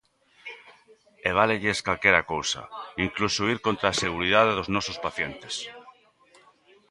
E 1.27 1.29
válelles 1.39 1.83
calquera 1.87 2.27
cousa, 2.33 2.61
incluso 3.05 3.41
ir 3.53 3.59
contra 3.67 3.87
a 3.89 3.97
seguridade 4.03 4.51
dos 4.57 4.71
nosos 4.75 4.97
pacientes. 5.05 5.55